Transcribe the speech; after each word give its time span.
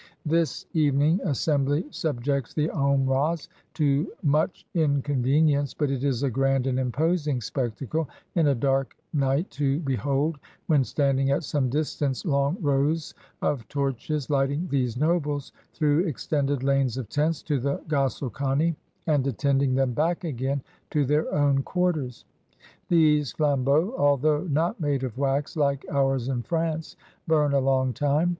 This 0.25 0.65
evening 0.73 1.19
assembly 1.25 1.85
subjects 1.91 2.55
the 2.55 2.69
Omrahs 2.69 3.47
to 3.75 4.07
much 4.23 4.65
incon 4.73 5.23
venience; 5.23 5.75
but 5.77 5.91
it 5.91 6.03
is 6.03 6.23
a 6.23 6.29
grand 6.31 6.65
and 6.65 6.79
imposing 6.79 7.39
spectacle 7.39 8.09
in 8.33 8.47
a 8.47 8.55
dark 8.55 8.97
night 9.13 9.51
to 9.51 9.79
behold, 9.81 10.39
when 10.65 10.83
standing 10.83 11.29
at 11.29 11.43
some 11.43 11.69
distance, 11.69 12.25
long 12.25 12.57
rows 12.61 13.13
of 13.43 13.67
torches 13.67 14.27
lighting 14.27 14.67
these 14.69 14.97
nobles, 14.97 15.51
through 15.71 16.07
ex 16.07 16.25
tended 16.25 16.63
lanes 16.63 16.97
of 16.97 17.07
tents, 17.07 17.43
to 17.43 17.59
the 17.59 17.77
gosle 17.87 18.31
kane, 18.31 18.75
and 19.05 19.27
attending 19.27 19.75
them 19.75 19.93
back 19.93 20.23
again 20.23 20.63
to 20.89 21.05
their 21.05 21.25
o"^ti 21.31 21.63
quarters. 21.63 22.25
These 22.87 23.33
flam 23.33 23.63
beaux, 23.63 23.93
although 23.95 24.41
not 24.45 24.79
made 24.79 25.03
of 25.03 25.15
wax, 25.19 25.55
like 25.55 25.85
ours 25.91 26.27
in 26.27 26.41
France, 26.41 26.95
burn 27.27 27.53
a 27.53 27.59
long 27.59 27.93
time. 27.93 28.29